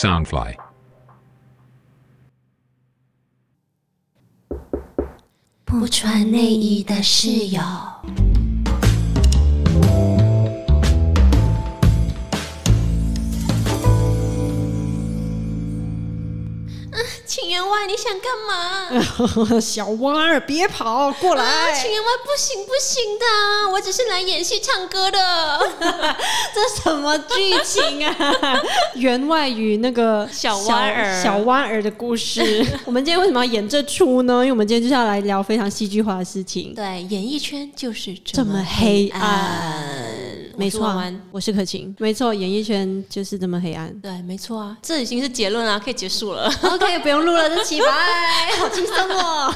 [0.00, 0.54] Soundfly.
[5.64, 7.60] 不穿内衣的室友。
[17.71, 19.57] 外，你想干嘛？
[19.59, 21.43] 小蛙儿，别跑过来！
[21.43, 25.17] 啊，秦员外，不行不行的，我只是来演戏唱歌的。
[26.53, 28.13] 这什么剧情啊？
[28.95, 32.65] 员外与那个小蛙儿小蛙儿的故事。
[32.85, 34.33] 我们今天为什么要演这出呢？
[34.35, 36.73] 因为我们今天就是要来聊非常戏剧化的事情。
[36.75, 40.00] 对，演艺圈就是这么么黑暗。
[40.51, 41.95] 暗没错啊我是可晴。
[41.99, 43.93] 没错，演艺圈就是这么黑暗。
[43.99, 46.51] 对，没错啊，这已经是结论啊，可以结束了。
[46.63, 49.53] OK，不用录了，这期拜， 好轻松哦。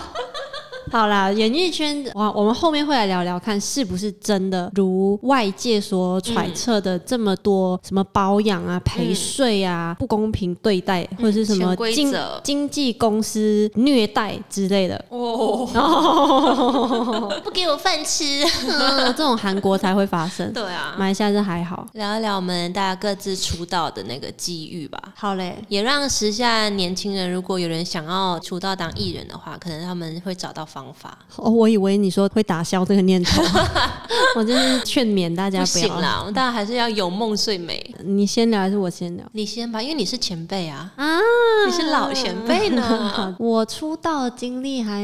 [0.95, 15.03] 好啦，演艺圈哇，我们后面会来聊聊看，是不是真的如外界所揣测的这么多什么包养啊、陪睡啊、不公平对待，或者是什么规经则经纪公司虐待之类的。
[15.09, 15.67] 哦，
[17.43, 18.23] 不给我饭吃。
[18.65, 21.85] 嗯，这种韩国才会发生，对啊，马来西亚是还好。
[21.91, 24.97] 聊一聊我们大家各自出道的那个机遇吧。
[25.13, 31.17] 好嘞，也让时下年轻人，如果有人想要出道当艺人的话，可能他们会找到方法。
[31.37, 33.41] 哦，我以为你说会打消这个念头，
[34.35, 35.87] 我真是劝勉大家不不要。
[35.87, 37.95] 行啦，大家还是要有梦最美。
[38.03, 39.25] 你先聊还是我先聊？
[39.33, 41.19] 你先吧，因为你是前辈啊，啊，
[41.67, 43.35] 你是老前辈呢。
[43.39, 45.03] 我出道的经历还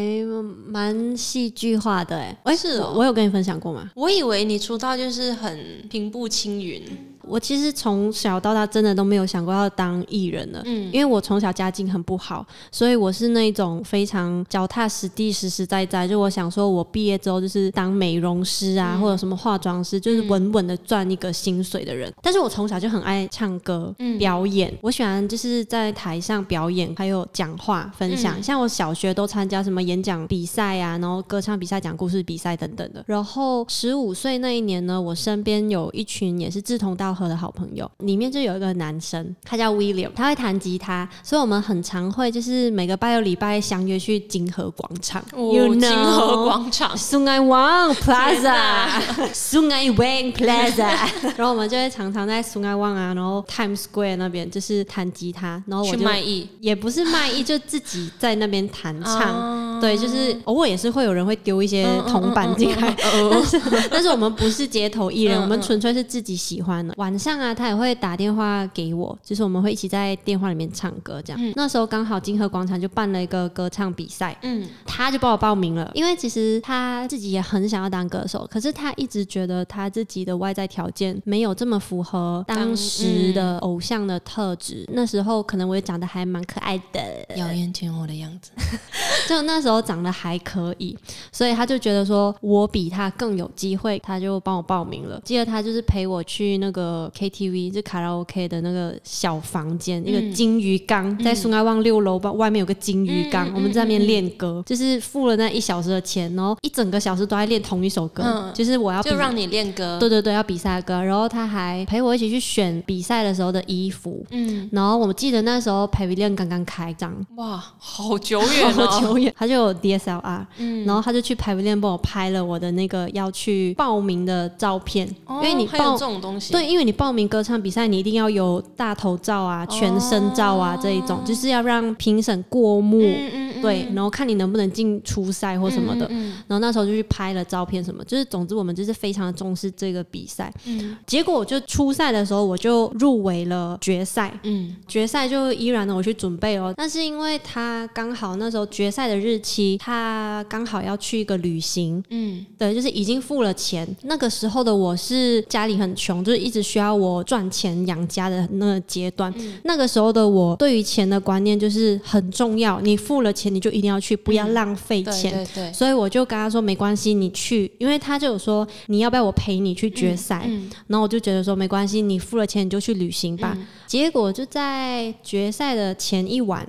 [0.67, 3.89] 蛮戏剧化的哎、哎是我有跟你分享过吗？
[3.95, 6.81] 我以为你出道就是很平步青云，
[7.23, 16.07] 我其实从小到大真的都没有想过要当艺人了，嗯因为我从小家境很不好，所以我是那种非常脚踏实地、实实在在。
[16.07, 22.11] 就我想说，我毕业之后就是当美容师啊，嗯或者什么化妆师，就是稳稳的赚一个薪水的人。
[22.21, 28.37] 但是我从小就很爱唱歌、嗯表演，我喜欢就是在台上表演，还有讲话分享。
[28.39, 33.03] 嗯像我小学都参加什么演讲比赛啊，然后歌唱比赛、讲故事比赛等等的。
[33.07, 46.95] 然后十五岁那一年呢，我身边有一群也是志同道合的好朋友，里面就有一个男生，他叫 William，他会弹吉他，所以我们很常会就是每个拜六礼拜相约去金河广场、哦金 know 河广场。
[46.95, 50.89] Sungai Wang Plaza，Sungai Wang Plaza，
[51.37, 59.21] 然后我们就会常常在 Sungai Wang 啊，然后 Times Square 那边就是弹吉他，然后我去就卖艺也不是卖艺，就自己在那边弹唱。
[59.33, 62.95] 哦 对，就是偶尔也是会有人会丢一些铜板进来，
[63.31, 66.93] 但是但是我们不是街头艺人，嗯我们纯粹是自己喜欢的。
[67.01, 71.53] 晚上啊，他也会打电话给我，就是我们会一起在电话里面唱歌这样。
[71.55, 84.85] 那时候刚好金河广场就办了一个歌唱比赛，嗯，他就帮我报名了，因为其实他自己也很想要当歌手，可是他一直觉得他自己的外在条件没有这么符合当时的偶像的特质。
[84.93, 87.01] 那时候可能我也长得还蛮可爱的，
[87.35, 88.51] 妖艳天后的样子。
[89.27, 90.95] 就那时候长得还可以，
[91.31, 95.19] 所以他就觉得说我比他更有机会，他就帮我报名了。
[95.25, 108.51] 记得他就是陪我去那个 KTV，就卡拉 OK 的那个小房间，一个金鱼缸，在苏爱旺六楼吧，外面有个金鱼缸，我们在那边练歌，就是付了那一小时的钱，然后一整个小时都在练同一首歌，嗯。
[108.53, 109.97] 就是我要就让你练歌。
[109.99, 114.23] 对对对，要比赛的歌，然后他还陪我一起去选比赛的时候的衣服。
[114.31, 118.99] 嗯，然后我记得那时候 Pavilion 刚刚开张，哇，好久远好哦。
[119.01, 120.85] 久远，他就有 DSLR，、嗯。
[120.85, 132.99] 然后他就去排 v 帮我拍了我的那个要去报名的照片，因为你报这种东西，对，因为你报名歌唱比赛，你一定要有大头照啊、全身照啊、这一种，就是要让评审过目。
[133.01, 140.51] 嗯嗯嗯，对，然后看你能不能进初赛或什么的，嗯然后那时候就去拍了照片什么，就是总之我们就是非常的重视这个比赛。
[140.65, 140.97] 嗯。
[141.05, 144.75] 结果我就初赛的时候我就入围了决赛，嗯。
[144.87, 152.45] 决赛就依然的我去准备哦，但是因为他刚好那时候决赛的日期，他刚好要去一个旅行，嗯。
[152.57, 153.87] 对，就是已经付了钱。
[154.03, 159.33] 那个时候的我是家里很穷，就是一直需要我赚钱养家的那个阶段。
[159.63, 165.31] 那个时候的我对于钱的观念就是很重要，你付了钱你就一定要去，不要浪费对钱。
[165.31, 173.57] 对对，所以我就跟他说没关系，你去，因为他就有说你要不要我陪你去决赛，嗯然后我就觉得说没关系，你付了钱你就去旅行吧。
[173.85, 176.67] 结果就在决赛的前一晚，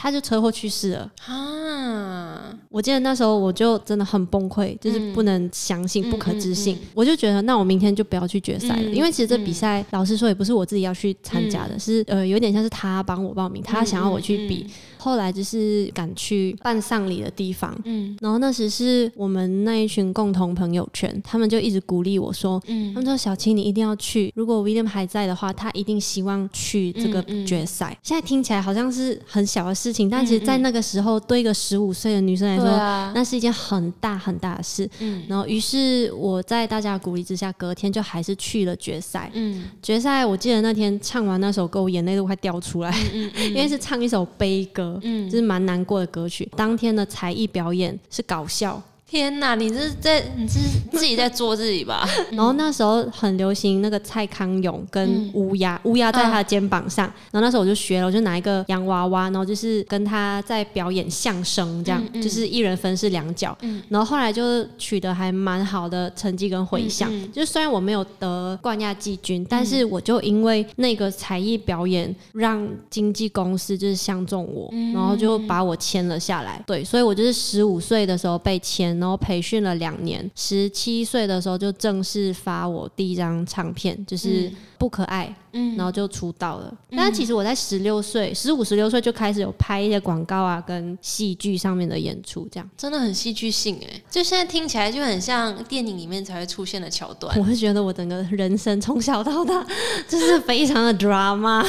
[0.00, 1.10] 他就车祸去世了。
[1.26, 6.76] 啊，我记得那时候我就真的很崩溃，就是不能相信、嗯不可置信。
[6.76, 14.64] 嗯嗯我就觉得，那我明天就不要去决赛了，嗯因为其实这比赛、老实说也不是我自己要去参加的，是呃有点像是他帮我报名，他想要我去比。
[15.00, 27.96] 后来就是赶去办丧礼的地方，嗯然后那时是我们那一群共同朋友圈，他们就一直鼓励我说，嗯他们说小青你一定要去，如果 William 还在的话，他一定希望去这个决赛。
[28.02, 34.88] 现在听起来好像是很小的事情，但其实在那个时候，对一个十五岁的女生来说，啊，那是一件很大很大的事。
[35.00, 35.24] 嗯。
[35.28, 39.30] 然后，于是我在大家鼓励之下，隔天就还是去了决赛。
[39.34, 39.64] 嗯。
[39.82, 43.30] 决赛，我记得那天唱完那首歌，我眼泪都快掉出来，嗯。
[43.50, 45.28] 因为是唱一首悲歌，嗯。
[45.28, 46.48] 就是蛮难过的歌曲。
[46.56, 50.58] 当天的才艺表演是搞笑，天哪，你这是在你是
[50.92, 52.06] 自己在做自己吧？
[52.32, 63.56] 然后那时候很流行那个蔡康永跟嗯乌鸦，乌鸦在他的肩膀上，然后那时候我就学了，我就拿一个洋娃娃，然后就是跟他在表演相声，这样、嗯嗯就是一人分饰两角。
[63.62, 76.62] 嗯然后后来就取得还蛮好的成绩跟回响，就是虽然我没有得冠亚季军，但是我就因为那个才艺表演，让经纪公司就是相中我，嗯然后就把我签了下来。
[76.66, 86.72] 对，所以我就是十五岁的时候被签，然后培训了两年，十七岁的时候就正式发我第一张唱片，就是《不可爱》，嗯然后就出道了。
[86.96, 92.70] 但是其实我在十六岁、十五、十六岁就开始有拍一些广告啊，跟戏剧上面的演出，这样。
[92.76, 97.38] 真的很戏剧性哎，就现在听起来就很像电影里面才会出现的桥段。
[97.38, 99.66] 我是觉得我整个人生从小到大
[100.08, 101.66] 就是非常的 drama，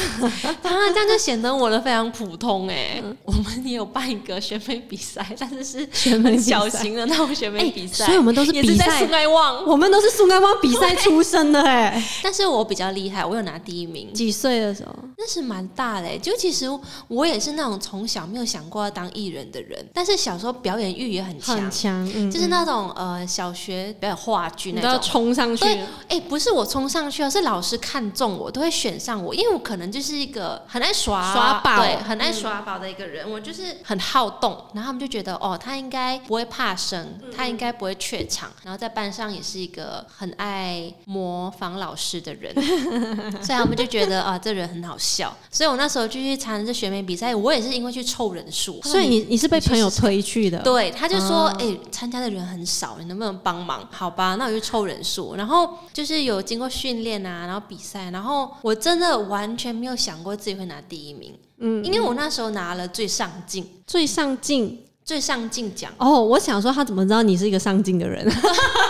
[0.61, 3.01] 当 然这样就显得我的非常普通哎。
[3.25, 9.65] 我们也有办一个选美比赛，但是是选美小型的那种选美比赛，所以我们都是比赛苏，爱旺。
[9.65, 12.03] 我们都是苏爱旺比赛出身的哎。
[12.23, 14.93] 但是我比较厉害，我有拿第一名，几岁的时候？
[15.17, 16.17] 那是蛮大嘞。
[16.17, 16.67] 就其实
[17.07, 25.09] 我也是那种从小没有想过要当艺人的人，但是小时候表演欲也很强，很强，嗯，就是那种呃小学表演话剧那种都要种。
[25.09, 42.53] 冲上去，对，哎、不是我冲上去而，是老师看中我，都会选上我，因为我可能就是一个很爱耍耍宝对，很爱耍宝的一个人，我就是很好动，然后他们就觉得哦，他应该不会怕生，他应该不会怯场，然后在班上也是一个很爱模仿老师的人，
[43.41, 53.87] 所以他们就觉得啊、这人很好笑，所以我那时候就去参加这选美比赛，我也是因为去凑人数， 所以你你是被朋友推去的，对，他就说，哦哎、参加的人很少，你能不能帮忙？
[53.91, 55.35] 好吧，那我就凑人数。
[55.35, 64.79] 然后就是有经过训练啊，然后比赛，然后我真的完全没有想过自己会拿第一名，嗯，因为我那时候拿了最上镜、最上镜。
[65.05, 65.91] 最上进奖。
[65.97, 68.23] 哦，我想说他怎么知道你是一个上进的人？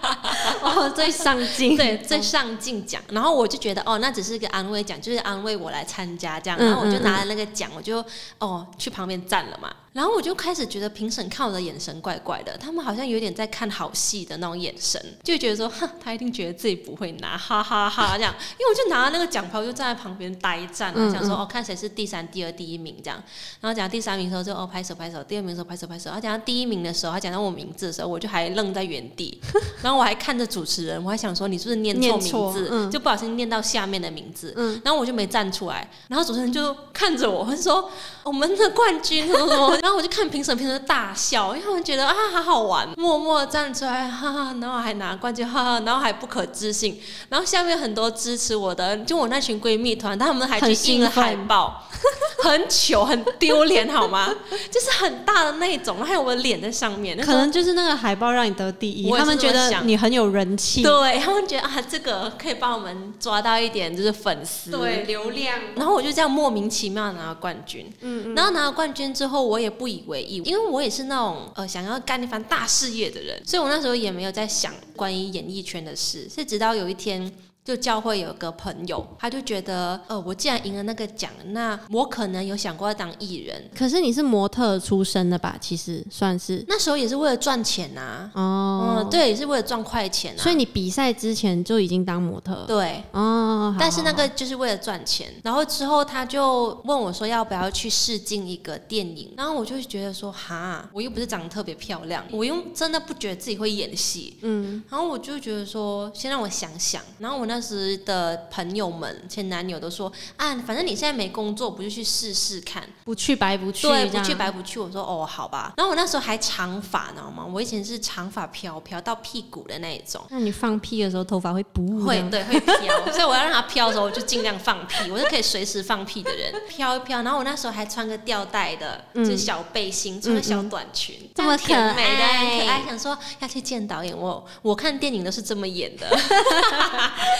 [0.75, 8.03] 哦，最上进， 对，最上进奖，然后我就觉得哦，那只是一个安慰奖，就是安慰我来参加这样，嗯然后我就嗯拿了那个奖，我就
[8.39, 23.21] 哦去旁边站了嘛，然后我就开始觉得评审看我的眼神怪怪的，他们好像有点在看好戏的那种眼神，就觉得说，哼，他一定觉得自己不会拿，哈哈哈这样，因为我就拿了那个奖牌，我就站在旁边呆站啊，嗯想说哦，看谁是第三、第二、第一名这样，
[23.61, 29.39] 然后讲到第三名的时候就哦拍手拍手，第二名的时候拍手拍手，然后讲到第一名的时候，他讲到我名字的时候，我就还愣在原地，
[29.83, 34.81] 然后我还看着主持人，我还想说你是不是念错名字，嗯就不小心念到下面的名字，嗯。
[34.83, 37.89] 然后我就没站出来，然后主持人就看着我，他说
[38.23, 46.97] 我们的冠军什么什么，然后我就看评审，评审大笑，因为他们觉得啊好好玩，默默站出来，哈哈，然后还拿冠军，哈哈，然后还不可置信，
[47.27, 51.83] 然后下面很多支持我的，就我那群闺蜜团，他们还去印了海报，
[52.41, 54.33] 很糗，很丢脸，好吗？
[54.71, 68.33] 就是很大的那种，还有我的脸在上面，可能就是那个海报让你得第一，他们觉得你很有人气，对他们觉得啊，这个可以帮我们抓到一点就是粉丝，对流量，然后我就这样莫名其妙拿了冠军，嗯。
[68.33, 77.31] 然后拿了冠军之后，我也不以为意，因为我也是那种呃想要干一番大事业的人，所以我那时候也没有在想关于演艺圈的事，是直到有一天。
[77.63, 83.69] 就教会有个朋友，他就觉得，呃，我既然赢了那个奖，那我可能有想过要当艺人。
[83.73, 85.55] 可是你是模特出身的吧？
[85.61, 86.63] 其实算是。
[86.67, 88.97] 那时候也是为了赚钱呐、哦。
[88.99, 90.41] 嗯，，对，也是为了赚快钱啊。
[90.41, 112.83] 所以你比赛之前就已经当模特，对，哦，好但是那个就是为了赚钱，然后之后他就问我说要不要去试镜一个电影，然后我就会觉得说哈，我又不是长得特别漂亮，我又真的不觉得自己会演戏，嗯，然后我就觉得说先让我想想，然后我那那时的朋友们、前男友都说啊，反正你现在没工作，不就去试试看？
[113.03, 114.79] 不去白不去，对，不去白不去。
[114.79, 115.71] 我说哦，好吧。
[115.77, 117.45] 然后我那时候还长发，你知道吗？
[117.45, 120.19] 我以前是长发飘飘到屁股的那一种。
[120.29, 127.21] 那你放屁的时候头发会不会对会飘，所以我要让它飘的时候，我就尽量放屁，我是可以随时放屁的人，飘一飘。
[127.21, 132.81] 然后我那时候还穿个吊带的，就是小背心，穿个小短裙，嗯这么可甜美的，爱很可爱。
[132.87, 136.07] 想说要去见导演，我我看电影都是这么演的，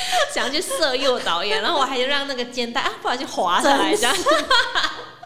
[0.34, 4.16] 想要去色诱导演，然后我还让那个肩带啊，不小心滑下来这样。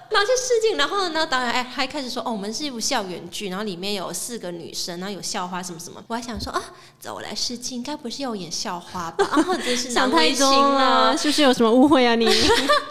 [0.10, 6.02] 然后去试镜，然后呢，导演哎还开始说哦，我们是一部校园剧，然后里面有四个女生，然后有校花什么什么。
[6.08, 6.64] 我还想说啊，
[6.98, 9.26] 走，我来试镜，应该不是要演校花吧？
[9.30, 12.26] 啊，真是想太多了了，，是不是有什么误会啊你？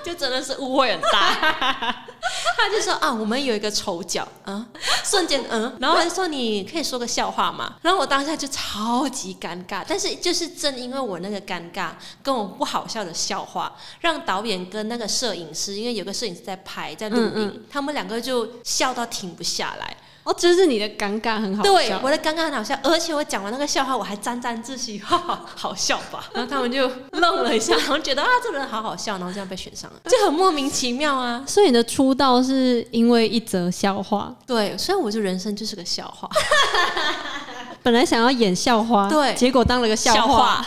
[0.05, 2.05] 就真的是误会很大。
[2.57, 4.67] 他就说啊，我们有一个丑角，啊，
[5.05, 11.91] 瞬间嗯，然后他就说你可以说个笑话嘛，然后我当下就超级尴尬，但是就是正因为我那个尴尬
[12.23, 19.97] 跟我不好笑的笑话，让导演跟那个摄影师，因为有个摄影师在拍在录影，嗯他们两个就笑到停不下来。
[20.27, 26.25] 哦，就是你的尴尬很好笑对，笑我的尴尬很好笑，而且我讲完那个笑话，我还沾沾自喜， 哈哈，好笑吧？
[26.35, 31.45] 然后他们就愣了一下，然后觉得啊，这个人好好笑，然后这样被选上了，就很莫名其妙啊。
[31.47, 36.29] 所以你的出道是因为一则笑话，对，所以我就人生就是个笑话，
[37.85, 40.65] 本来想要演校花，对结果当了个笑话。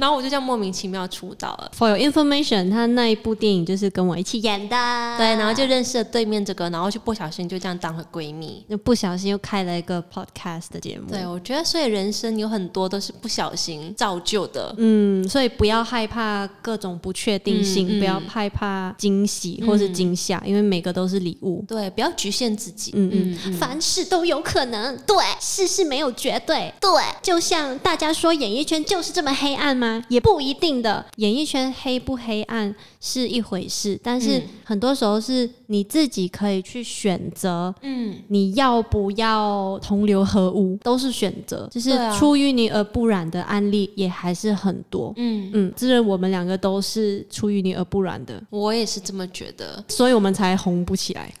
[0.00, 1.70] 然后我就这样莫名其妙出道了。
[1.76, 4.76] For your information，他那一部电影就是跟我一起演的，
[5.18, 8.64] 对，然后就认识了对面这个，然后就不小心就这样当了闺蜜。
[8.68, 11.10] 就不小心又开了一个 podcast 的节目。
[11.10, 14.74] 对，我觉得所以人生有很多都是不小心造就的。
[14.78, 21.64] 嗯，所以不要害怕各种不确定性，嗯嗯不要害怕惊喜或是惊吓，因为每个都是礼物。
[21.68, 22.92] 对，不要局限自己。
[22.94, 26.90] 嗯嗯，凡事都有可能，对，事事没有绝对，对。
[27.22, 29.89] 就像大家说演艺圈就是这么黑暗吗？
[30.08, 45.12] 也不一定的，演艺圈黑不黑暗是一回事，但是嗯很多时候是你自己可以去选择，嗯，你要不要同流合污，都是选择，就是出淤泥而不染的案例也还是很多。
[45.16, 49.82] 嗯，嗯，自认我们两个都是出淤泥而不染的，我也是这么觉得。
[49.88, 51.32] 所以我们才红不起来。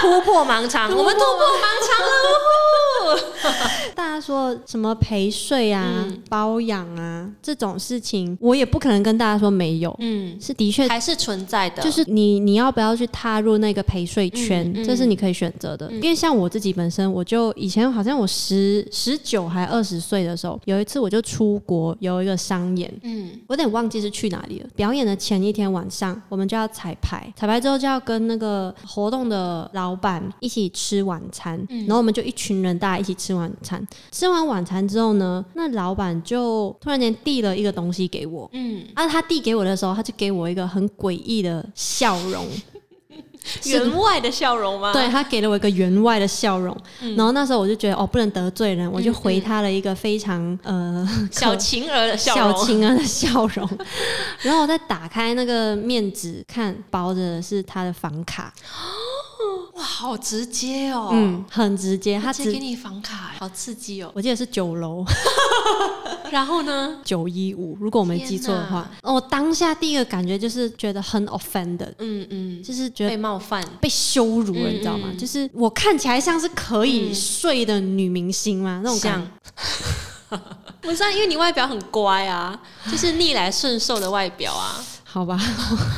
[0.00, 2.10] 突破盲肠， 我们突破盲肠了！
[3.94, 6.22] 大家说什么陪睡啊、嗯。
[6.28, 10.86] 包养啊这种事情，我也不可能跟大家说没有，嗯，是的确。
[10.86, 14.84] 还是存在的，就是你，你要不要去踏入那个陪睡圈，嗯嗯。
[14.84, 15.90] 这是你可以选择的。
[15.92, 23.30] 因为像我自己本身，我就以前好像我十十九还二十岁的时候，有一次我就出国有一个商演，嗯。
[23.48, 24.68] 我有点忘记是去哪里了。
[24.76, 31.80] 表演的前一天晚上，我们就要彩排，彩排之后就要跟那个活动的老板一起吃晚餐，嗯。
[31.80, 33.84] 然后我们就一群人大家一起吃晚餐。
[34.12, 38.48] 吃完晚餐之后呢，那老板就突然间递了一个东西给我。
[38.52, 42.46] 嗯，啊，他递给我的时候，他就给我一个很诡异的笑容，
[43.64, 44.92] 员外的笑容吗？
[44.92, 47.16] 对他给了我一个员外的笑容，嗯。
[47.16, 53.68] 然后那时候我就觉得哦，不能得罪人，我就回他了一个非常呃 小可晴儿的笑小晴，儿的笑容，
[54.42, 58.52] 然后我再打开那个面纸，看包着的是他的房卡，
[59.74, 61.10] 哇，好直接哦。
[61.12, 64.10] 嗯，很直接，他只直接给你房卡，好刺激哦。
[64.14, 65.04] 我记得是九楼
[66.30, 66.98] 然后呢？
[67.04, 75.08] 九一五，如果我没记错的话，哦我当下第一个感觉就是觉得很 offended，嗯嗯，就是觉得被冒犯，被羞辱了，嗯你知道吗？
[75.10, 78.80] 嗯就是我看起来像是可以睡的女明星吗？
[78.84, 80.40] 那种感像。
[80.80, 82.58] 不是啊，因为你外表很乖啊，
[82.90, 84.84] 就是逆来顺受的外表啊。
[85.04, 85.36] 好吧，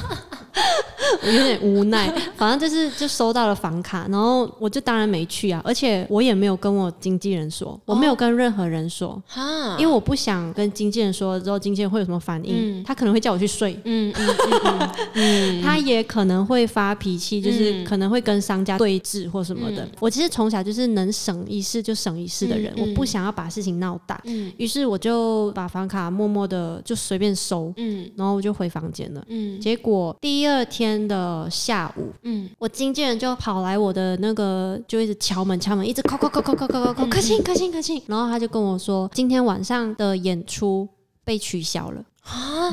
[1.22, 2.12] 我有点无奈。
[2.36, 12.84] 反正就是就收到了房卡，然后我就当然没去啊，而且我也没有跟我经纪人说，我没有跟任何人说，哈，因为我不想跟经纪人说了之后，经纪人会有什么反应，嗯。
[12.84, 13.78] 他可能会叫我去睡。
[13.84, 17.84] 嗯嗯嗯 他也可能会发脾气，就是嗯。
[17.84, 19.86] 可能会跟商家对峙或什么的。
[20.00, 24.20] 我其实从小就是能省一事就省一事的人，我不想要把事情闹大。
[24.24, 24.52] 嗯。
[24.56, 28.10] 于是我就把房卡默默的就随便收，嗯。
[28.16, 29.24] 然后我就回房间了。
[29.28, 29.60] 嗯。
[29.60, 38.02] 结果第第二天的下午，嗯，我经纪人就跑来我的那个，就一直敲门敲门，一直敲敲敲敲敲敲敲，开心开心开心。
[38.08, 40.88] 然后他就跟我说，今天晚上的演出
[41.24, 42.04] 被取消了。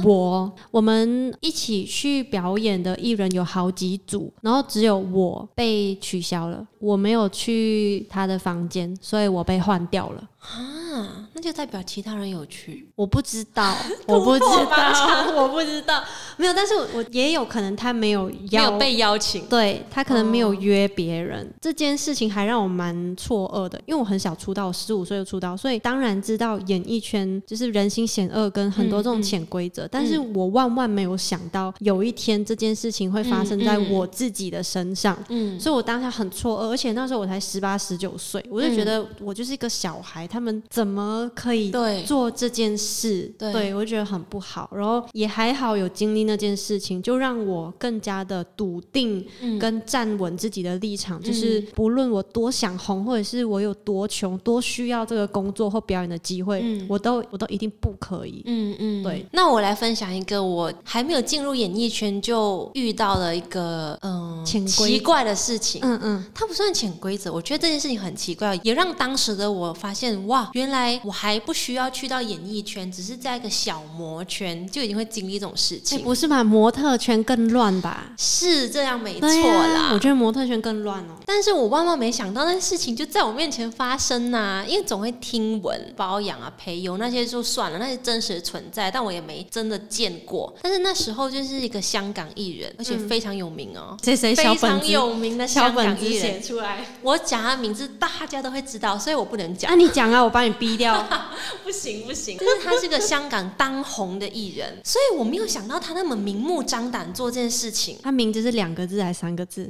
[0.04, 10.24] 我我们一起去表演的艺人有好几组，然后只有我被取消了，我没有去他的房间，所以我被换掉了。
[10.40, 12.88] 啊，那就代表其他人有去。
[12.96, 13.76] 我不知道，
[14.08, 16.02] 我不知道，我不知道，
[16.38, 19.46] 没有，但是我也有可能他没有邀没有被邀请。
[19.48, 43.32] 对他可能没有约别人，这件事情还让我蛮错愕的，因为我很小出道，十五岁就出道，所以当然知道演艺圈就是人心险恶跟很多这种潜规则，但是我万万没有想到有一天这件事情会发生在我自己的身上，嗯，所以我当下很错愕，而且那时候我才十八十九岁，我就觉得我就是一个小孩，他们怎么可以对做这件事？
[43.38, 44.70] 对我就觉得很不好。
[44.76, 49.26] 然后也还好有经历那件事情，就让我更加的笃定
[49.60, 58.44] 跟站稳自己的立场，就是不论我多想红，或者是我有多穷，多需要这个工作或表演的机会，嗯我都我都一定不可以。
[58.46, 59.26] 嗯嗯，对。
[59.32, 65.82] 那我来分享一个我还没有进入演艺圈就遇到了一个嗯奇怪的事情。
[65.84, 76.04] 嗯嗯，它不算潜规则，我觉得这件事情很奇怪，也让当时的我发现，哇，原来我还不需要去到演艺圈，只是在一个小模圈就已经会经历这种事哎、情。
[76.04, 76.44] 不是吧？
[76.44, 78.12] 模特圈更乱吧？
[78.18, 81.16] 是这样没错啦，我觉得模特圈更乱哦。
[81.26, 90.54] 但是我万万没想到，那事情就在我面前发生呐、因为总会听闻包养啊、陪游那些就算了，那些真实存在，但我也没真的见过。
[90.62, 96.42] 但是那时候就是一个香港艺人，而且非常有名哦，谁谁小非常有名的小港艺人。
[96.42, 96.86] 出来。
[97.02, 99.76] 我讲他名字，大家都会知道，所以我不能讲啊，。
[99.76, 101.08] 你讲啊，我把你逼掉。
[101.64, 107.98] 不行不行，就是他是个香港当红的艺人， 所以我没有想到他那么明目张胆做这件事情。
[108.02, 109.70] 他名字是两个字还是三个字？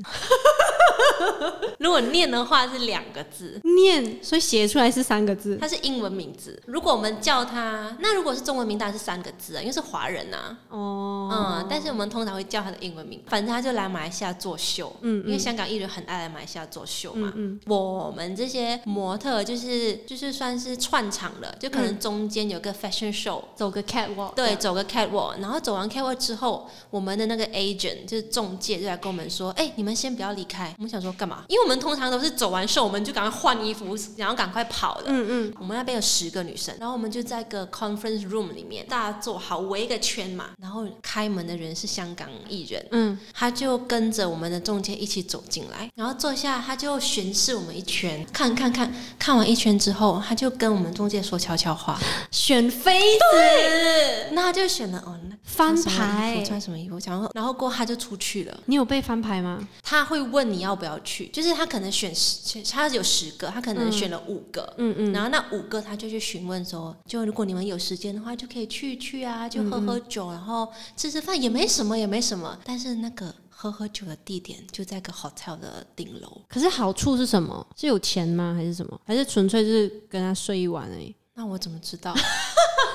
[1.79, 5.57] 如果念的话是两个字，念，所以写出来是三个字。
[5.59, 6.61] 它是英文名字。
[6.65, 10.57] 如果我们叫他，那如果是中文名当然是三个字啊，因为是华人啊。
[10.69, 13.21] 哦，嗯，但是我们通常会叫他的英文名。
[13.27, 17.31] 反正他就来马来西亚作秀，嗯因为香港艺人很爱来马来西亚作秀嘛。
[17.35, 24.33] 嗯我们这些模特就是就是算是串场的，就可能中间有个 fashion show，、走个 catwalk。
[24.33, 30.68] 对，，走个 catwalk，然后走完 catwalk 之后，我们的那个 agent 就是中介就来跟我们说，哎、你们先不要离开。
[30.77, 31.43] 我们想说干嘛？
[31.47, 35.03] 因为我们通常都是走完秀，我们就赶快换衣服，然后赶快跑了。
[35.07, 51.99] 嗯嗯，我们那边有十个女生，然后我们就在一个 conference room 里面，大家坐好围一个圈嘛，然后开门的人是香港艺人，嗯，他就跟着我们的中介一起走进来，然后坐下，他就巡视我们一圈，看看看，看完一圈之后，他就跟我们中介说悄悄话，
[52.31, 58.59] 选妃子，那他就选了哦，翻牌服，穿什么衣服，然后然后过后他就出去了。
[58.65, 59.59] 你有被翻牌吗？
[59.83, 72.57] 他会问你要不要去，就是他可能选十，他有十个，他可能选了五个，嗯嗯，然后那五个他就去询问说，就如果你们有时间的话，就可以去去啊，就喝喝酒，然后吃吃饭，也没什么，也没什么。
[72.63, 77.65] 但是那个喝喝酒的地点就在个 hotel 的顶楼，可是好处是什么？
[77.75, 78.53] 是有钱吗？
[78.55, 78.99] 还是什么？
[79.05, 81.15] 还是纯粹是跟他睡一晚而已？
[81.35, 82.13] 那我怎么知道？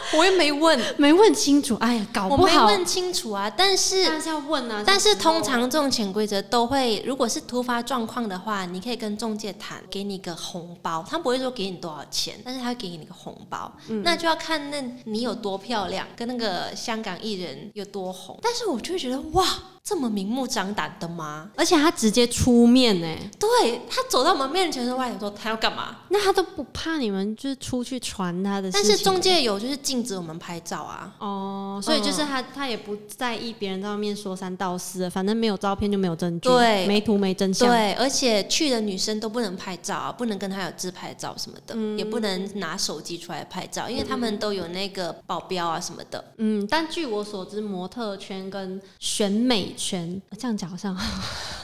[0.17, 2.69] 我也没问，没问清楚，哎呀，搞不好我。
[2.69, 3.49] 没问清楚啊。
[3.49, 4.83] 但是但是要问啊。
[4.87, 18.39] 但是通常这种潜规则都会，如果是突发状况的话，你可以跟中介谈，给你个红包，他不会说给你多少钱，但是他会给你一个红包，那就要看那你有多漂亮，跟那个香港艺人有多红。
[18.43, 19.45] 但是我就会觉得哇，
[19.83, 21.51] 这么明目张胆的吗？
[21.57, 25.97] 而且他直接出面呢，对他走到我们面前的时候，我想说他要干嘛？
[26.09, 28.85] 那他都不怕你们就是出去传他的事但。
[28.85, 31.13] 是中介有就是禁止我们拍照啊。
[31.19, 37.69] 哦，所以就是他、他也不在意别人在外面说三道四的，反正没有照片就没有证据，对没图没真相。
[37.69, 46.25] 对，而且去的女生都不能拍照啊，不能跟他有自拍照什么的，也不能拿手机出来拍照，因为他们都有那个保镖啊什么的。
[46.39, 50.97] 嗯，但据我所知，模特圈跟选美圈，呃这样讲好像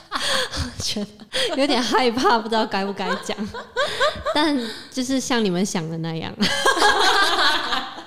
[0.78, 3.36] 觉得有点害怕，不知道该不该讲。
[4.32, 4.56] 但
[4.92, 6.32] 就是像你们想的那样，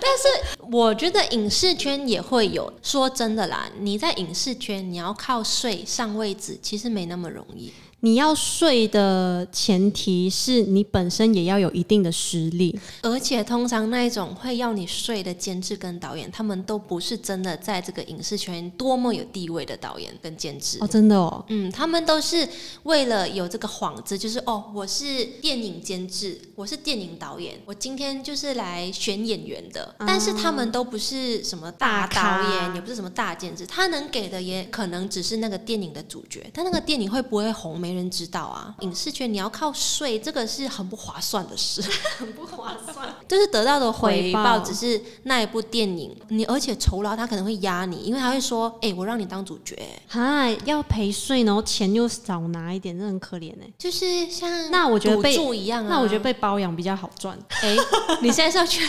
[0.00, 7.72] 但是我觉得影视圈也会有，说真的啦，你在影视圈你要靠睡上位置，其实没那么容易。
[8.00, 12.78] 你要睡的前提是你本身也要有一定的实力。
[13.02, 20.78] 而且通常那一种会要你睡的监制跟导演，他们都不是真的在这个影视圈多么有地位的导演跟监制。
[20.80, 22.48] 哦，真的哦，嗯，他们都是
[22.84, 29.94] 为了有这个幌子，就是哦，我是电影监制，我是电影导演，我今天就是来选演员的。
[29.98, 38.74] 但是他们都不是什么大导演，也不是什么大监制，他能给的也可能只是那个电影的主角，但那个电影会不会红没没人知道啊。
[38.80, 41.82] 影视圈你要靠税，这个是很不划算的事，
[42.18, 43.14] 很不划算。
[43.28, 49.76] 就是得到的回回报报只是那一部电影，你而且酬劳他可能会压你，因为他会说，哎、我让你当主角、
[50.08, 53.70] 哈，要赔税，然后钱又少拿一点，这很可怜哎。
[53.78, 55.88] 就是像那我觉得被一样啊。
[55.90, 57.38] 那我觉得被包养比较好赚。
[57.62, 57.76] 哎、
[58.22, 58.82] 你现在是要去，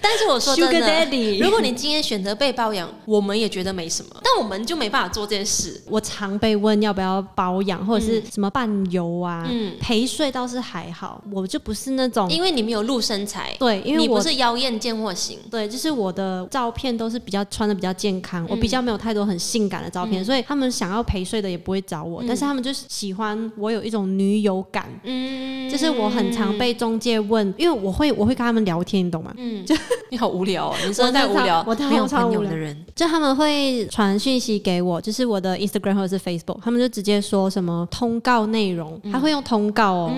[0.00, 5.82] 但是我说真 Sugar 的 Daddy 如果你今天选择被包养，我们也觉得没什么，但我们就没办法做这件事。
[5.86, 9.72] 我常被问要不要包养或者是什么伴游啊，嗯。
[9.80, 15.38] 陪睡倒是还好，我就不是那种因为你没有露身材，对，因为我你不是妖艳贱货型。
[15.50, 24.88] 对，就是我的照片都是比较穿的比较健康，我比较没有太多很性感的照片，所以他们想要陪睡的也不会找我，但是他们就是喜欢我有一种女友感。
[25.04, 29.32] 嗯，就是我很常被中介问，因为我会我会跟他们聊天，你懂吗？
[29.36, 29.74] 嗯，就
[30.10, 32.42] 你好无聊哦， 你说我超太无聊，我超没有朋超无聊。
[32.42, 40.12] 友的人，就他们会传讯息给我，就是我的 Instagram 或者是 Facebook，他们就直接说什么通告内容，他会用通告哦。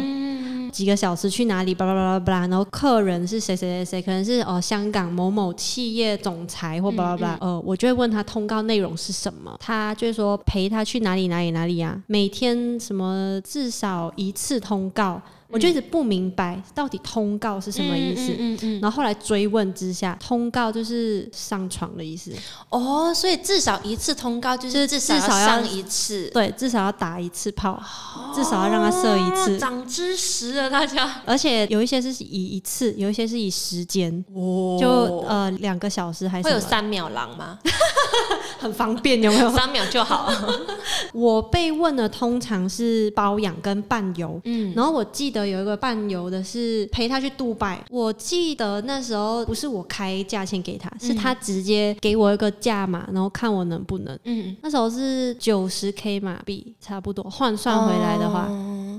[0.73, 18.33] 几个小时去哪里，巴拉巴拉巴拉，然后客人是谁谁谁谁，可能是哦香港某某企业总裁或巴拉巴拉，呃，我就会问他通告内容是什么，他就会说陪他去哪里哪里哪里啊，每天什么至少一次通告，我就一直不明白到底通告是什么意思。
[18.33, 22.33] 嗯嗯嗯然后后来追问之下，通告就是上床的意思。
[22.69, 27.83] 哦，所以至少一次通告就就是至少要上一次，对，至少要打一次炮，
[28.35, 29.59] 至少要让他射一次哦。
[29.59, 31.23] 长知识了，大家。
[31.25, 34.89] 而且有一些是以一次，有一些是以时间，哦就
[35.29, 37.59] 呃两个小时还是会有三秒狼吗？
[38.59, 39.51] 很方便，有没有？
[39.55, 40.33] 三秒就好。
[41.13, 44.41] 我被问的通常是包养跟伴游。
[44.45, 54.19] 嗯，然后我记得有一个伴游的是陪他去杜拜，我记得那时候不是我开价钱给他，是他直接给我一个价码，然后看我能不能。
[54.25, 58.49] 嗯，那时候是九十 K 马币，差不多换算回来的话，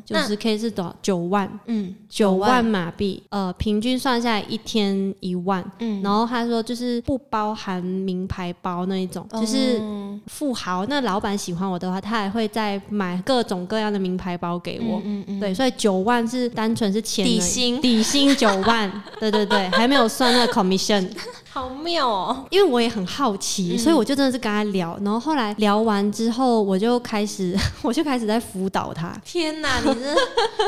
[0.07, 0.95] 九十 K 是多少？
[1.01, 5.61] 九万，嗯九万马币，呃，平均算下来一天一万。
[5.79, 10.85] 嗯，然后他说就是不包含名牌包那一种，就是哦富豪。
[10.85, 15.01] 那老板喜欢我的话，他还会再买各种各样的名牌包给我。
[15.03, 18.89] 嗯嗯，对，所以九万是单纯是钱底薪底薪九万，
[19.19, 21.05] 对对对，还没有算那个 commission。
[21.57, 22.45] 好妙哦。
[22.51, 29.19] 因为我也很好奇，嗯所以我就真的是跟他聊，然后后来聊完之后，我就开始 我就开始在辅导他。
[29.25, 30.15] 天哪，你真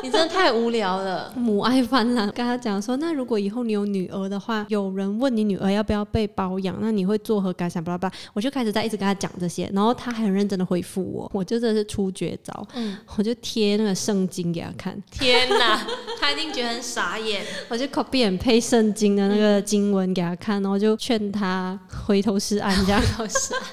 [0.03, 1.31] 你真的太无聊了。
[1.37, 7.83] 母爱泛滥，跟他讲说，那如果以后你有女儿的话，有人问你女儿要不要被包养，那你会作何感想？
[7.83, 15.79] 巴拉巴拉，我就开始在一直跟他讲这些，然后他还很认真的回复我，我就真的是出绝招，嗯我就贴那个圣经给他看，天哪，
[16.19, 17.43] 他一定觉得很傻眼。
[17.69, 23.01] 我就 copy and paste 圣经的那个经文给他看，然后就劝他回头是岸这样。
[23.27, 23.53] 是。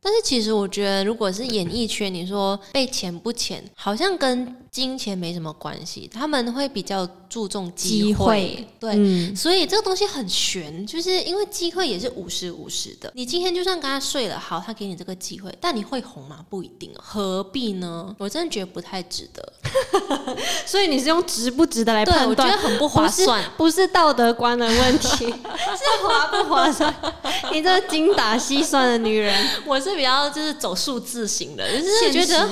[0.00, 8.68] 但是其实我觉得，如果是演艺圈，你说被钱不钱，好像跟金钱没什么关系，他们会比较注重机机会会。
[8.78, 13.10] 对，嗯，所以这个东西很悬，就是因为机会也是五十五十的。
[13.16, 16.46] 你今天就算跟他睡了，好，他给你这个机会，但你会红吗？
[16.48, 18.14] 不一定哦，何必呢？
[18.20, 19.52] 我真的觉得不太值得。
[20.64, 23.42] 所以你是用值不值得来，判断，我觉得很不划算。
[23.56, 26.94] 不是道德观的问题， 是划不划算？
[27.52, 32.48] 你这个精打细算的女人，我是比较就是走数字型的，就是觉得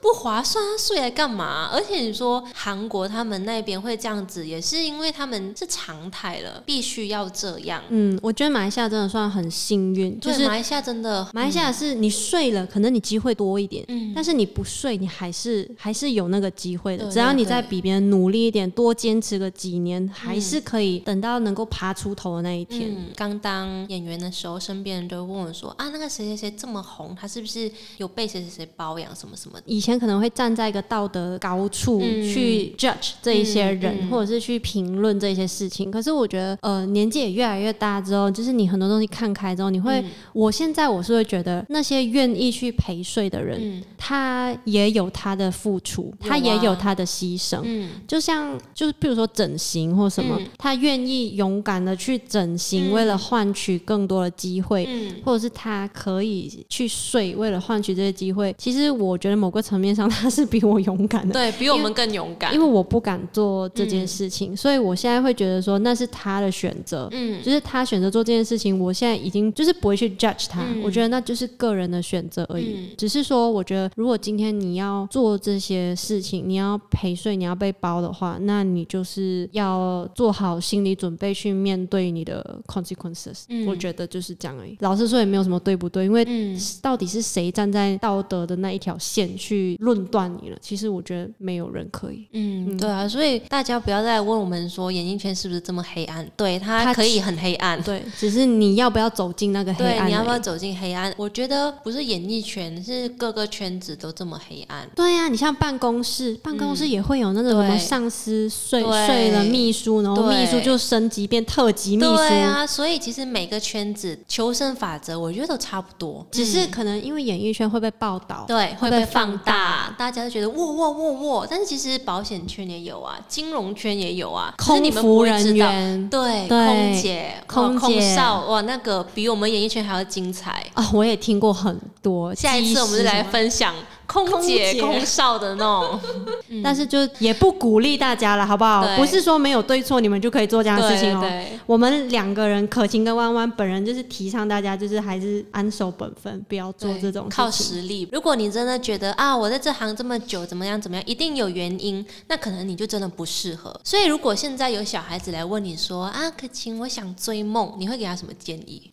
[0.00, 1.68] 不划算，他睡来干嘛？
[1.72, 7.82] 而且你说韩国他们那边会这样子，也是因为他们是常态了，必须要这样。
[7.88, 17.10] 嗯，我觉得马来西亚真的算很幸运，就对，是马来西亚真的，马来西亚是你睡了，可能你机会多一点，嗯但是你不睡，你还是还是有那个机会的。
[17.10, 22.90] 只要你对再比别人努力一点，多坚持个几年，还是可以等到能够爬出头的那一天。
[22.94, 29.57] 嗯，刚当演员的时候，身边人都问我说啊，那个谁谁谁这么红，他是不是有被谁谁谁包养什么什么的？
[29.64, 32.22] 以前可能会站在一个道德高处嗯。
[32.22, 35.90] 去 judge 这一些人，或者是去评论这些事情。
[35.90, 40.10] 可是我觉得，呃，年纪也越来越大之后，就是你很多东西看开之后，你会，嗯。
[40.32, 43.82] 我现在我是会觉得，那些愿意去陪睡的人，嗯。
[43.96, 46.24] 他也有他的付出，啊。
[46.28, 47.60] 他也有他的牺牲。
[47.64, 47.88] 嗯。
[48.06, 50.46] 就像就是比如说整形或什么，嗯。
[50.58, 52.92] 他愿意勇敢的去整形，嗯。
[52.92, 55.14] 为了换取更多的机会，嗯。
[55.24, 58.54] 或者是他可以去睡，为了换取这些机会。
[58.58, 67.42] 其实我觉得某某个层面上 他是比我勇敢的，对比我们更勇敢，因为我不敢做这件事情，所以我现在会觉得说那是他的选择，嗯。
[67.42, 70.82] 就是他选择做这件事情，我现在已经就是不会去 judge 他，嗯。
[70.82, 72.94] 我觉得那就是个人的选择而已。
[72.98, 84.76] 只是说，我觉得如果今天你要做这些事情，你要陪睡，你要被包的话，那你就是要做好心理准备去面对你的 consequences、我觉得就是这样而已。
[84.80, 86.58] 老实说，也没有什么对不对，因为嗯。
[86.82, 90.58] 到底是谁站在道德的那一条线去论断你了？
[90.60, 92.28] 其实我觉得没有人可以。
[92.32, 97.80] 嗯，对啊，所以大家不要再问我们说演艺圈是不是这么黑暗，对，它它可以很黑暗。
[97.82, 101.14] 对，只是你要不要走进那个黑暗对，你要不要走进黑暗？
[101.16, 104.88] 我觉得不是演艺圈，是各个圈子都这么黑暗。
[104.96, 112.16] 对呀、你像办公室，办公室也会有那种什么上司睡睡了秘书，然后秘书就升级变特级秘书。
[112.16, 125.66] 对啊，所以其实每个圈子求生法则，我觉得都差不多，只是可能因为演艺圈会被报道，对会被放放大，大家都觉得哇哇哇哇，但是其实保险圈也有啊，金融圈也有啊，空服人会知道。
[125.70, 130.64] 员对，空姐、空姐空少，哇，那个比我们演艺圈还要精彩。
[130.74, 132.34] 啊，我也听过很多。
[132.34, 133.74] 下一次我们就来分享
[134.08, 136.00] 空空姐、空少的那种
[136.64, 138.82] 但是就也不鼓励大家了，好不好？
[138.96, 141.44] 不是说没有对错，你们就可以做这样的事情哦。
[141.66, 147.76] 我们两个人，可晴跟弯弯本人就是提倡大家，就是还是安守本分，不要做这种靠事情。
[147.76, 148.08] 实力。
[148.10, 153.78] 如果你真的觉得啊，我在这行这么久，怎么样怎么样，一定有原因，那可能你就真的不适合。
[153.84, 158.90] 所以，如果现在有小孩子来问你说啊，可晴，我想追梦，你会给他什么建议？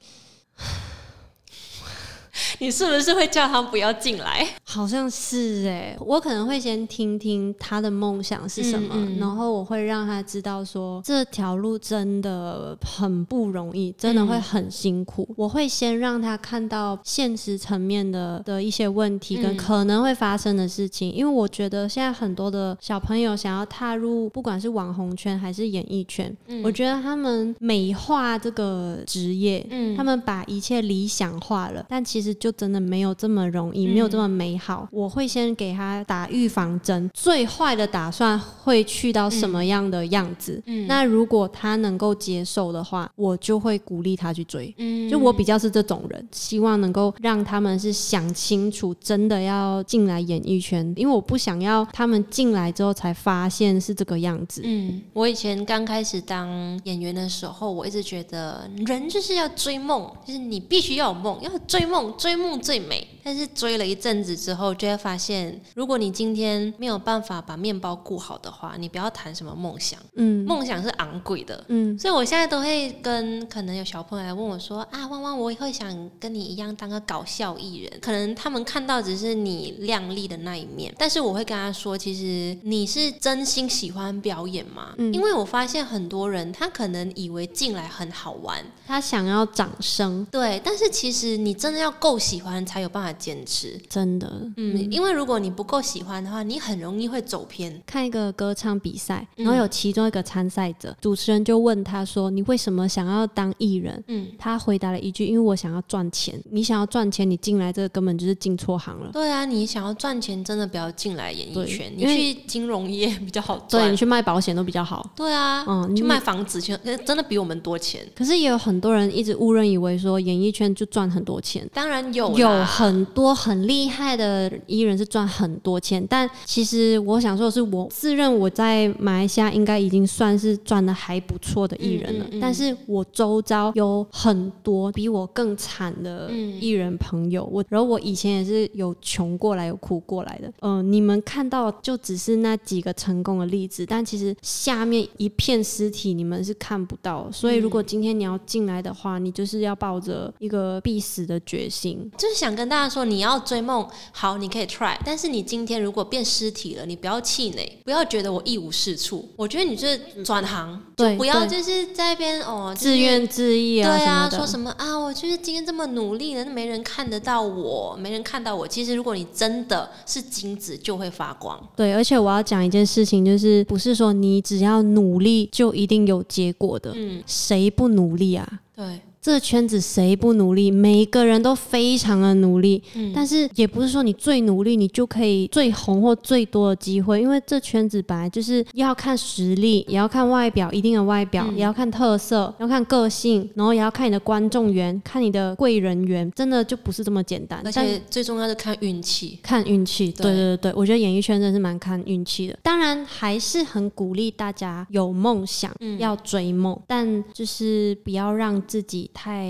[2.60, 4.48] 你是不是会叫他不要进来？
[4.63, 9.20] 好像是哎、我可能会先听听他的梦想是什么，嗯嗯。
[9.20, 15.28] 然后我会让他知道说这条路真的很不容易，真的会很辛苦。
[15.36, 19.58] 我会先让他看到现实层面的的一些问题跟嗯。
[19.58, 29.96] 可能会发生的事情，因为我觉得现在很多的小朋友想要踏入不管是网红圈还是演艺圈，我觉得他们美化这个职业，嗯。
[29.96, 34.88] 他们把一切理想化了，但其实就真的没有这么容易，没有这么美好。
[34.92, 40.62] 我会先给他打预防针，最坏的打算会去到什么样的样子。
[40.88, 44.72] 那如果他能够接受的话，我就会鼓励他去追。
[44.78, 54.62] 嗯就我比较是这种人，希望能够让他们是想清楚，真的要进来演艺圈，因为我不想要他们进来之后才发现是这个样子。
[54.64, 56.48] 嗯，我以前刚开始当
[56.84, 63.08] 演员的时候，我一直觉得人就是要追梦，就是你必须要有梦，要追梦，追梦最美。
[63.24, 71.64] 但是追了一阵子之后，就会发现，如果你今天没有办法把面包顾好的话，你不要谈什么梦想，嗯梦想是昂贵的。
[71.70, 77.92] 嗯，所以我现在都会跟可能有小朋友来问我说啊，汪汪，我也会想跟你一样当个搞笑艺人。
[78.00, 84.94] 可能他们看到只是你亮丽的那一面，但是我会跟他说，其实你是真心喜欢表演吗？
[84.98, 93.80] 嗯因为我发现很多人他可能以为进来很好玩，他想要掌声，对，但是其实你真的要够喜欢才有办法坚持。
[93.89, 94.28] 真的。
[94.58, 97.82] 嗯，因为如果你不够喜欢的话，你很容易会走偏。
[97.86, 106.39] 看一个歌唱比赛，嗯然后有其中一个参赛者，主持人就问他说：“你为什么想要当艺人？”嗯，他回答了一句：“因为我想要赚钱。
[106.51, 109.10] 你想要赚钱，你进来这个根本就是进错行了。
[109.12, 113.97] 对啊，你想要赚钱，真的不要进来演艺圈，你去金融业比较好对赚你。
[113.97, 115.10] 去卖保险都比较好。
[115.15, 118.06] 对啊，嗯，去卖房子，去呃真的比我们多钱。
[118.15, 121.67] 可是也有很多人一直误认以为说演艺圈就赚很多钱。
[121.73, 132.39] 当然有，有很多很厉害的艺人是赚很多钱，但其实我想说的是，我自认我在马来西亚应该已经算是赚的还不错的艺人了，嗯嗯嗯。
[132.39, 151.95] 但是我周遭有很多比我更惨的嗯艺人朋友，我然后我以前也是有穷过来有苦过来的，嗯、你们看到就只是那几个成功的例子，但其实下面一片尸体你们是看不到，所以如果今天你要进来的话，你就是要抱着一个必死的决心。
[152.18, 159.28] 就是想跟大家说，你要追梦，好，你可以 try，但是你今天如果变尸体了，你不要气馁，不要觉得我一无是处。
[159.36, 164.98] 我觉得你就是转行，对不要就是在那边哦，就是自怨自艾啊，对啊，说什么啊？
[164.98, 168.68] 我就是今天这么努力了，那没人看得到我，没人看到我。
[168.68, 171.62] 其实如果你真的是金子，就会发光。
[171.76, 178.48] 对，而且我要讲一件事情，就是不是说你只要努力就一定有结果的，嗯，谁不努力啊？
[178.76, 180.70] 对，这个圈子谁不努力？
[180.70, 197.60] 每个人都非常的努力，但是也不是说你最努力你就可以最红或最多的机会，因为这圈子本来就是要看实力，也要看外表，一定的外表，也要看特色，要看个性，然后也要看你的观众缘，看你的贵人缘，真的就不是这么简单。
[197.66, 200.12] 而且最重要是看运气，看运气。
[200.12, 202.56] 对对对对，我觉得演艺圈真的是蛮看运气的。
[202.62, 209.47] 当然还是很鼓励大家有梦想要追梦，但就是不要让自己太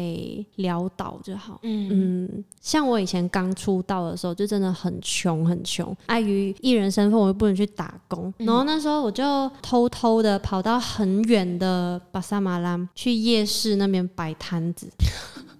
[0.58, 1.60] 潦倒就好。
[1.64, 14.88] 嗯嗯，像我以前刚出道的时候，就真的很穷很穷，碍于艺人身份，我又不能去打工，然后那时候我就偷偷的跑到很远的巴萨马拉去夜市那边摆摊子。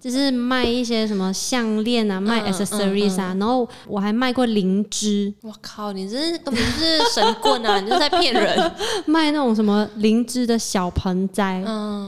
[0.00, 5.32] 就是卖一些什么项链啊，卖 accessories 啊，然后我还卖过灵芝。
[5.42, 7.78] 我靠，你这根本是神棍啊！
[7.80, 8.72] 你是在骗人。
[9.06, 11.62] 卖那种什么灵芝的小盆栽，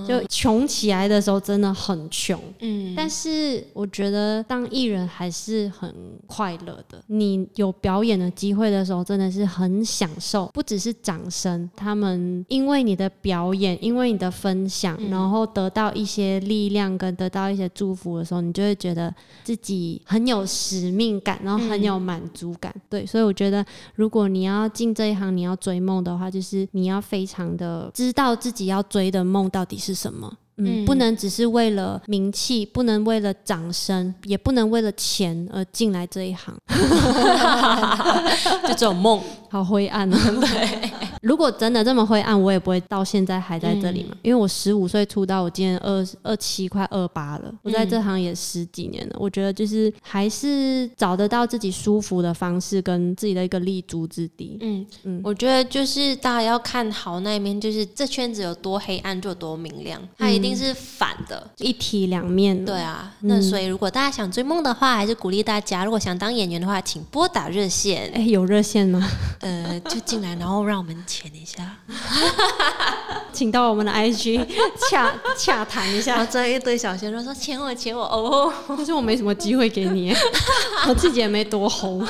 [0.06, 2.40] 就穷起来的时候真的很穷。
[2.60, 5.94] 嗯，但是我觉得当艺人还是很
[6.26, 7.02] 快乐的。
[7.06, 17.88] 你有表演的机会的时候，真的是很享受，不只是掌声，他们因为你的表演，因为你的分享，然后得到一些力量，跟得到一些助。
[17.88, 19.10] 舒服的时候，你就会觉得
[19.42, 22.70] 自己很有使命感，然后很有满足感。
[22.90, 23.64] 对，所以我觉得，
[23.94, 30.30] 如果你要进这一行，你要追梦的话，就是你要非常的知道自己要追的梦到底是什么。
[30.58, 36.54] 嗯，不能只是为了名气，不能为了掌声，也不能为了钱而进来这一行。
[38.66, 40.18] 就这种梦，好灰暗啊！
[40.42, 40.90] 对，
[41.22, 44.16] 如果真的这么灰暗，我也不会到现在还在这里嘛。
[44.22, 49.16] 因为我十五岁出道，我今年二二七快二八了，我在这行也十几年了。
[49.18, 54.58] 我觉得就是还是找得到自己舒服的方式，跟自己的一个立足之地。
[54.60, 60.58] 嗯嗯，我觉得就是大家要看好那一面，就是这圈子有多黑暗就多明亮，它一定。
[60.58, 62.64] 是反的，一体两面。
[62.64, 65.84] 对啊，那所以如果大家想追梦的话，还是鼓励大家。
[65.84, 68.10] 如果想当演员的话，请拨打热线。
[68.12, 69.08] 哎，有热线吗？
[69.38, 71.76] 呃，就进来，然后让我们签一下。
[73.32, 74.46] 请到我们的 IG
[74.88, 76.24] 洽洽谈一下。
[76.24, 80.14] 这一堆小鲜肉说请我请我哦，可是我没什么机会给你，
[80.88, 82.06] 我自己也没多红。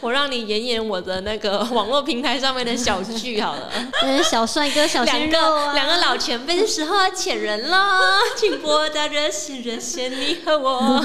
[0.00, 3.70] 我让你演演我的那个网络平台上面的小剧好了。
[4.22, 7.12] 小帅哥、小鲜肉啊，两个老前辈的时候要。
[7.12, 8.00] 请人了，
[8.34, 11.04] 请拨打热线，热线你和我。